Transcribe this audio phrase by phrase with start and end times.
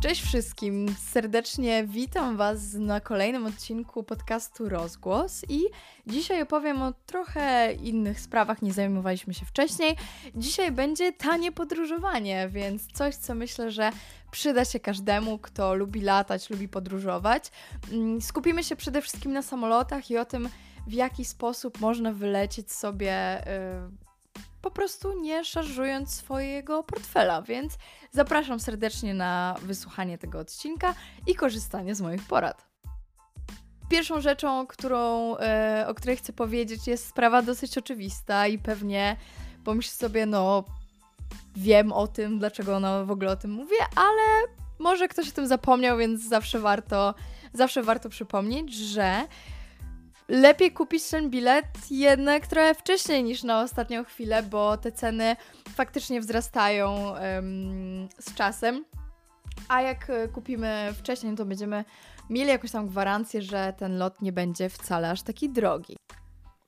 [0.00, 5.60] Cześć wszystkim, serdecznie witam Was na kolejnym odcinku podcastu Rozgłos i
[6.06, 9.96] dzisiaj opowiem o trochę innych sprawach, nie zajmowaliśmy się wcześniej.
[10.36, 13.90] Dzisiaj będzie tanie podróżowanie, więc coś, co myślę, że
[14.30, 17.50] przyda się każdemu, kto lubi latać, lubi podróżować.
[17.92, 20.48] Mm, skupimy się przede wszystkim na samolotach i o tym,
[20.86, 23.42] w jaki sposób można wylecieć sobie.
[23.46, 24.09] Yy,
[24.62, 27.78] po prostu nie szarżując swojego portfela, więc
[28.10, 30.94] zapraszam serdecznie na wysłuchanie tego odcinka
[31.26, 32.66] i korzystanie z moich porad.
[33.88, 39.16] Pierwszą rzeczą, którą, e, o której chcę powiedzieć, jest sprawa dosyć oczywista i pewnie
[39.64, 40.64] pomyśl sobie, no
[41.56, 44.46] wiem o tym, dlaczego ona w ogóle o tym mówię, ale
[44.78, 47.14] może ktoś o tym zapomniał, więc zawsze warto,
[47.52, 49.26] zawsze warto przypomnieć, że
[50.30, 55.36] lepiej kupić ten bilet jednak trochę wcześniej niż na ostatnią chwilę, bo te ceny
[55.68, 57.14] faktycznie wzrastają
[58.18, 58.84] z czasem.
[59.68, 61.84] A jak e, kupimy wcześniej, to będziemy
[62.30, 65.96] mieli jakąś tam gwarancję, że ten lot nie będzie wcale aż taki drogi.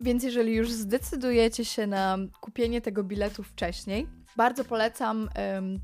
[0.00, 5.28] Więc jeżeli już zdecydujecie się na kupienie tego biletu wcześniej, bardzo polecam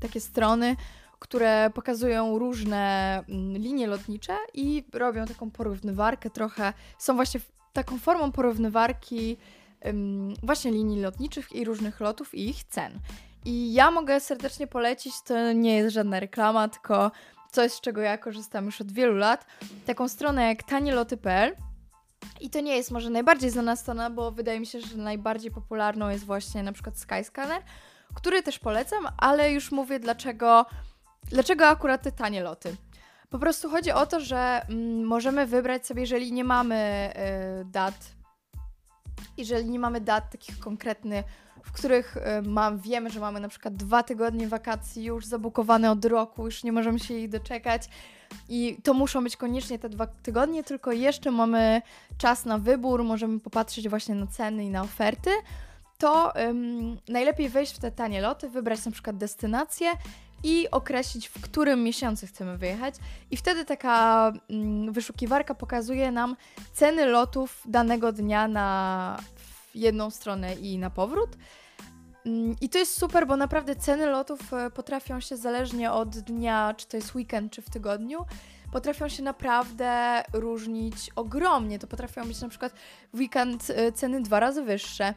[0.01, 0.75] takie strony,
[1.19, 6.73] które pokazują różne um, linie lotnicze i robią taką porównywarkę trochę.
[6.97, 7.39] Są właśnie
[7.73, 9.37] taką formą porównywarki
[10.43, 12.99] właśnie linii lotniczych i różnych lotów i ich cen.
[13.45, 17.11] I ja mogę serdecznie polecić, to nie jest żadna reklama, tylko
[17.51, 19.45] coś, z czego ja korzystam już od wielu lat,
[19.85, 21.55] taką stronę jak tanieloty.pl.
[22.41, 26.09] I to nie jest może najbardziej znana strona, bo wydaje mi się, że najbardziej popularną
[26.09, 27.61] jest właśnie na przykład Skyscanner,
[28.13, 30.65] który też polecam, ale już mówię dlaczego,
[31.23, 32.75] dlaczego akurat te tanie loty.
[33.33, 37.09] Po prostu chodzi o to, że mm, możemy wybrać sobie, jeżeli nie mamy
[37.61, 37.95] y, dat,
[39.37, 41.25] jeżeli nie mamy dat takich konkretnych,
[41.63, 46.05] w których y, mam, wiemy, że mamy na przykład dwa tygodnie wakacji już zabukowane od
[46.05, 47.89] roku, już nie możemy się ich doczekać
[48.49, 51.81] i to muszą być koniecznie te dwa tygodnie, tylko jeszcze mamy
[52.17, 55.29] czas na wybór, możemy popatrzeć właśnie na ceny i na oferty,
[55.97, 59.87] to ym, najlepiej wejść w te tanie loty, wybrać na przykład destynację
[60.43, 62.95] i określić, w którym miesiącu chcemy wyjechać.
[63.31, 66.35] I wtedy taka mm, wyszukiwarka pokazuje nam
[66.73, 69.17] ceny lotów danego dnia na
[69.75, 71.29] jedną stronę i na powrót.
[72.25, 76.73] Mm, I to jest super, bo naprawdę ceny lotów e, potrafią się zależnie od dnia,
[76.77, 78.25] czy to jest weekend, czy w tygodniu,
[78.71, 81.79] potrafią się naprawdę różnić ogromnie.
[81.79, 82.73] To potrafią być na przykład
[83.13, 85.13] weekend e, ceny dwa razy wyższe.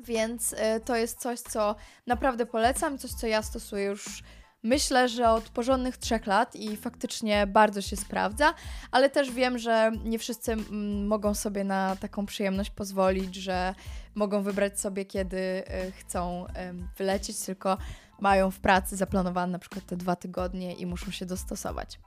[0.00, 1.74] Więc y, to jest coś, co
[2.06, 4.22] naprawdę polecam, coś, co ja stosuję już
[4.64, 8.54] myślę, że od porządnych trzech lat i faktycznie bardzo się sprawdza,
[8.90, 13.74] ale też wiem, że nie wszyscy mm, mogą sobie na taką przyjemność pozwolić, że
[14.14, 16.46] mogą wybrać sobie, kiedy y, chcą
[16.98, 17.78] wylecieć, tylko
[18.20, 22.00] mają w pracy zaplanowane na przykład te dwa tygodnie i muszą się dostosować.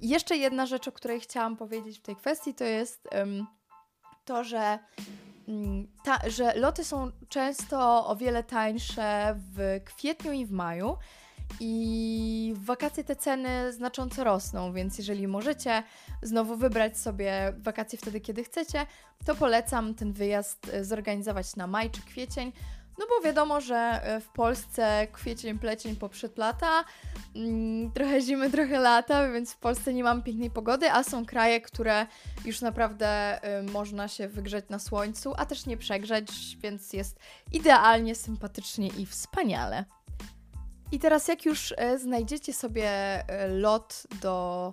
[0.00, 3.08] I jeszcze jedna rzecz, o której chciałam powiedzieć w tej kwestii, to jest
[4.24, 4.78] to, że
[6.02, 10.96] ta, że loty są często o wiele tańsze w kwietniu i w maju.
[11.60, 15.82] I w wakacje te ceny znacząco rosną, więc jeżeli możecie
[16.22, 18.86] znowu wybrać sobie wakacje wtedy, kiedy chcecie,
[19.24, 22.52] to polecam ten wyjazd e, zorganizować na maj czy kwiecień,
[22.98, 26.84] no bo wiadomo, że e, w Polsce kwiecień, plecień poprzed lata,
[27.36, 31.60] mm, trochę zimy, trochę lata, więc w Polsce nie mamy pięknej pogody, a są kraje,
[31.60, 32.06] które
[32.44, 37.18] już naprawdę y, można się wygrzeć na słońcu, a też nie przegrzać, więc jest
[37.52, 39.84] idealnie, sympatycznie i wspaniale.
[40.92, 44.72] I teraz jak już y, znajdziecie sobie y, lot do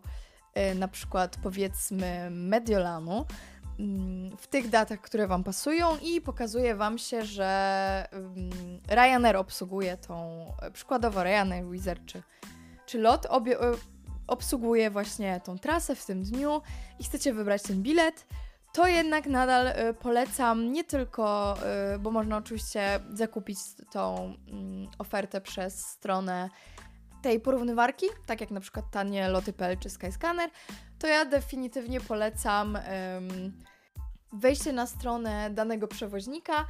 [0.76, 3.26] na przykład powiedzmy Mediolanu,
[4.38, 10.46] w tych datach, które Wam pasują i pokazuje Wam się, że mm, Ryanair obsługuje tą,
[10.74, 12.24] przykładowo Ryanair Wizard czy,
[12.86, 13.72] czy LOT obie, e,
[14.28, 16.62] obsługuje właśnie tą trasę w tym dniu
[17.00, 18.26] i chcecie wybrać ten bilet,
[18.74, 23.60] to jednak nadal e, polecam nie tylko, e, bo można oczywiście zakupić
[23.92, 26.50] tą mm, ofertę przez stronę
[27.22, 30.50] tej porównywarki, tak jak na przykład tanie loty.pl czy Skyscanner,
[31.00, 32.78] to ja definitywnie polecam
[33.16, 33.54] um,
[34.40, 36.66] wejście na stronę danego przewoźnika,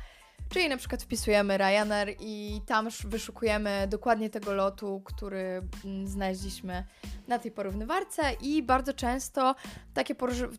[0.49, 6.83] czyli na przykład wpisujemy Ryanair i tam wyszukujemy dokładnie tego lotu, który mm, znaleźliśmy
[7.27, 9.55] na tej porównywarce i bardzo często
[9.93, 10.15] takie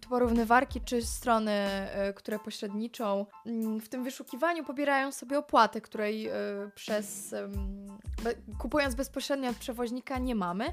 [0.09, 6.33] porównywarki czy strony, e, które pośredniczą mm, w tym wyszukiwaniu pobierają sobie opłatę, której e,
[6.75, 7.35] przez
[8.59, 10.65] kupując bezpośrednio od przewoźnika nie mamy.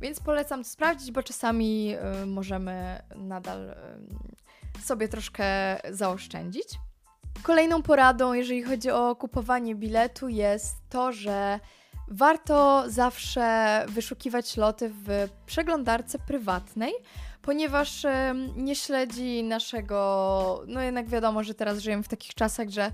[0.00, 3.74] Więc polecam to sprawdzić, bo czasami y, możemy nadal
[4.84, 5.44] sobie troszkę
[5.90, 6.68] zaoszczędzić.
[7.42, 11.60] Kolejną poradą, jeżeli chodzi o kupowanie biletu, jest to, że
[12.08, 16.92] warto zawsze wyszukiwać loty w przeglądarce prywatnej,
[17.42, 18.06] ponieważ
[18.56, 20.64] nie śledzi naszego.
[20.66, 22.90] No jednak wiadomo, że teraz żyjemy w takich czasach, że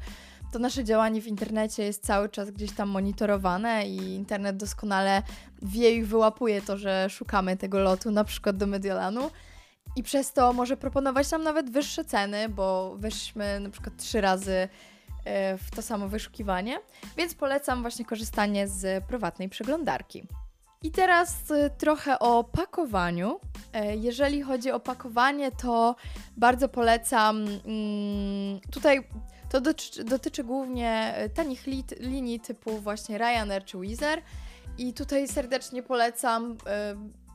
[0.53, 5.23] to nasze działanie w internecie jest cały czas gdzieś tam monitorowane i internet doskonale
[5.63, 9.31] wie i wyłapuje to, że szukamy tego lotu, na przykład do Mediolanu.
[9.97, 14.69] I przez to może proponować nam nawet wyższe ceny, bo weszliśmy na przykład trzy razy
[15.25, 16.79] e, w to samo wyszukiwanie,
[17.17, 20.27] więc polecam właśnie korzystanie z prywatnej przeglądarki.
[20.83, 23.41] I teraz e, trochę o pakowaniu.
[23.73, 25.97] E, jeżeli chodzi o pakowanie, to
[26.37, 27.37] bardzo polecam.
[27.37, 29.09] Mm, tutaj
[29.51, 31.67] to dotyczy, dotyczy głównie tanich
[32.01, 34.01] linii typu właśnie Ryanair czy Wizz
[34.79, 36.57] I tutaj serdecznie polecam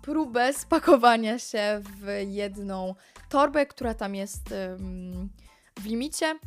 [0.02, 2.96] próbę spakowania się w jedną
[3.30, 4.50] torbę, która tam jest
[5.80, 6.40] w limicie.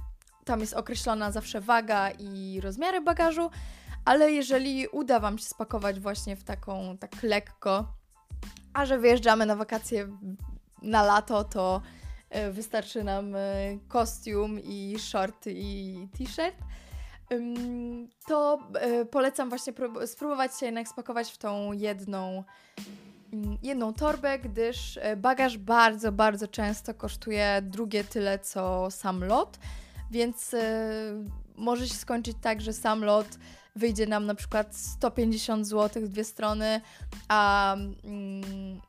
[0.45, 3.51] Tam jest określona zawsze waga i rozmiary bagażu,
[4.05, 7.93] ale jeżeli uda Wam się spakować właśnie w taką tak lekko,
[8.73, 10.09] a że wyjeżdżamy na wakacje
[10.83, 11.83] na lato, to
[12.31, 13.39] e, wystarczy nam e,
[13.89, 16.56] kostium i shorty i t-shirt,
[18.27, 19.73] to e, polecam właśnie
[20.06, 22.45] spróbować się jednak spakować w tą jedną
[23.63, 29.59] jedną torbę, gdyż e, bagaż bardzo, bardzo często kosztuje drugie tyle co sam lot,
[30.11, 30.91] więc e,
[31.57, 33.27] może się skończyć tak, że sam lot
[33.77, 36.81] wyjdzie nam na przykład 150 zł dwie strony,
[37.29, 38.81] a, mm,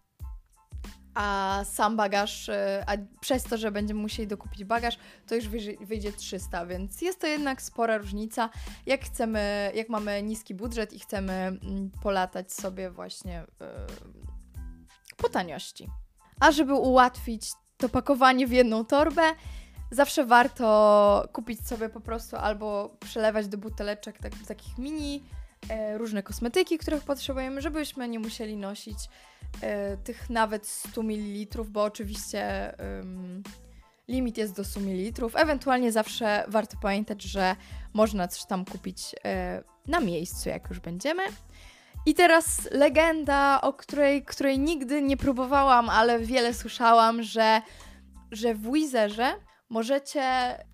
[1.14, 2.92] a sam bagaż, e, a
[3.22, 5.48] przez to, że będziemy musieli dokupić bagaż, to już
[5.82, 8.50] wyjdzie 300, więc jest to jednak spora różnica,
[8.86, 13.44] jak chcemy, jak mamy niski budżet i chcemy mm, polatać sobie właśnie
[15.26, 15.90] po taniości.
[16.40, 19.24] A żeby ułatwić to pakowanie w jedną torbę,
[19.92, 25.24] zawsze warto kupić sobie po prostu albo przelewać do buteleczek tak, takich mini
[25.70, 28.98] e, różne kosmetyki, których potrzebujemy, żebyśmy nie musieli nosić
[29.62, 32.74] e, tych nawet 100 ml, bo oczywiście
[34.08, 35.30] limit jest do 100 ml.
[35.36, 37.56] Ewentualnie zawsze warto pamiętać, że
[37.94, 41.24] można coś tam kupić e, na miejscu, jak już będziemy.
[42.06, 47.62] I teraz legenda, o której, której nigdy nie próbowałam, ale wiele słyszałam, że,
[48.32, 49.34] że w Wizerze
[49.70, 50.24] możecie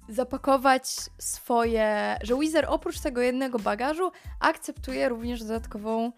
[0.09, 0.87] zapakować
[1.17, 6.11] swoje, że Wizer oprócz tego jednego bagażu akceptuje również dodatkową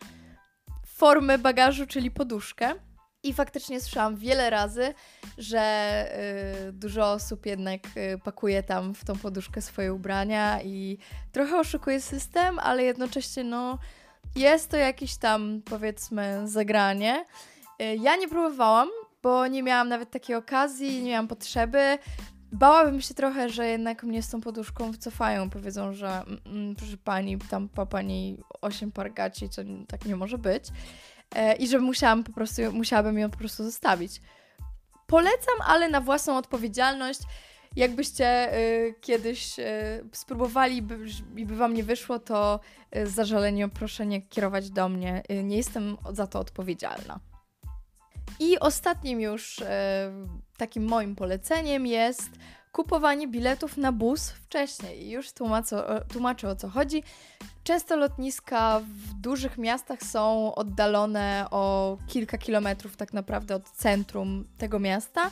[0.85, 2.73] formę bagażu, czyli poduszkę.
[3.23, 4.93] I faktycznie słyszałam wiele razy,
[5.37, 6.05] że
[6.69, 10.97] y, dużo osób jednak y, pakuje tam w tą poduszkę swoje ubrania i
[11.31, 13.79] trochę oszukuje system, ale jednocześnie no
[14.35, 17.25] jest to jakieś tam, powiedzmy, zagranie.
[17.81, 18.89] Y, ja nie próbowałam,
[19.23, 21.97] bo nie miałam nawet takiej okazji, nie miałam potrzeby.
[22.51, 25.49] Bałabym się trochę, że jednak mnie z tą poduszką wycofają.
[25.49, 30.15] Powiedzą, że mm, mm proszę pani, tam po pani 8 par gaci, co tak nie
[30.15, 30.63] może być.
[31.35, 34.21] E, I że musiałam po prostu, musiałabym ją po prostu zostawić.
[35.07, 37.19] Polecam, ale na własną odpowiedzialność.
[37.75, 39.63] Jakbyście y, kiedyś y,
[40.11, 40.77] spróbowali
[41.35, 42.59] i by wam nie wyszło, to
[42.95, 45.23] y, zażalenie proszę nie kierować do mnie.
[45.31, 47.19] Y, nie jestem za to odpowiedzialna.
[48.39, 49.65] I ostatnim już y,
[50.57, 52.29] takim moim poleceniem jest
[52.71, 55.09] kupowanie biletów na bus wcześniej.
[55.09, 57.03] Już tłumaczę, tłumaczę o co chodzi.
[57.63, 64.79] Często lotniska w dużych miastach są oddalone o kilka kilometrów tak naprawdę od centrum tego
[64.79, 65.31] miasta.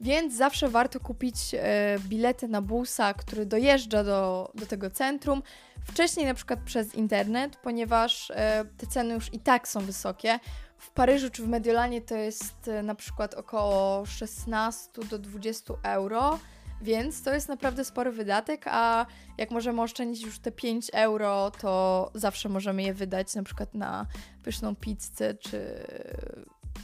[0.00, 5.42] Więc zawsze warto kupić e, bilety na busa, który dojeżdża do, do tego centrum,
[5.84, 10.38] wcześniej na przykład przez internet, ponieważ e, te ceny już i tak są wysokie.
[10.78, 16.38] W Paryżu czy w Mediolanie to jest e, na przykład około 16 do 20 euro,
[16.82, 19.06] więc to jest naprawdę spory wydatek, a
[19.38, 24.06] jak możemy oszczędzić już te 5 euro, to zawsze możemy je wydać na przykład na
[24.42, 25.86] pyszną pizzę czy,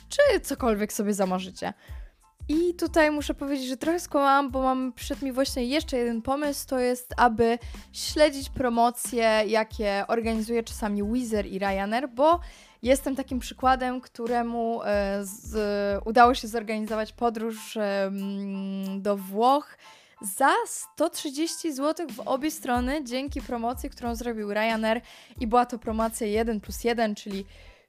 [0.08, 1.72] czy cokolwiek sobie zamarzycie.
[2.52, 6.68] I tutaj muszę powiedzieć, że trochę skłamałam, bo mam przed mi właśnie jeszcze jeden pomysł,
[6.68, 7.58] to jest, aby
[7.92, 12.40] śledzić promocje, jakie organizuje czasami Wizer i Ryanair, bo
[12.82, 15.54] jestem takim przykładem, któremu e, z,
[16.04, 17.78] udało się zorganizować podróż
[18.98, 19.78] do Włoch
[20.36, 25.00] za 130 zł w obie strony dzięki promocji, którą zrobił Ryanair
[25.40, 27.44] i była to promocja 1 plus 1, czyli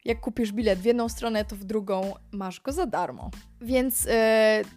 [0.05, 3.31] jak kupisz bilet w jedną stronę, to w drugą masz go za darmo.
[3.61, 4.11] Więc yy,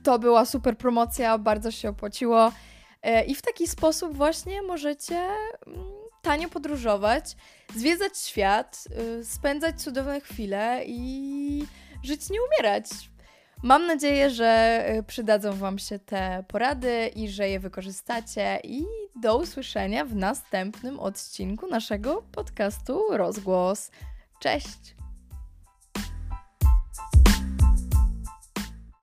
[0.03, 2.53] to była super promocja, bardzo się opłaciło.
[3.05, 5.15] Yy, I w taki sposób właśnie możecie
[5.67, 5.73] yy,
[6.23, 7.37] tanio podróżować,
[7.75, 8.85] zwiedzać świat,
[9.21, 11.67] y, spędzać cudowne chwile i
[12.03, 12.85] żyć nie umierać.
[13.63, 18.61] Mam nadzieję, że przydadzą Wam się te porady i że je wykorzystacie.
[18.65, 18.85] I
[19.23, 23.91] do usłyszenia w następnym odcinku naszego podcastu Rozgłos.
[24.41, 24.96] Cześć!